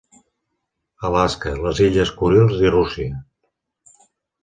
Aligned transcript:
Alaska, 1.09 1.53
les 1.67 1.83
illes 1.89 2.15
Kurils 2.23 2.59
i 2.67 2.75
Rússia. 2.75 3.23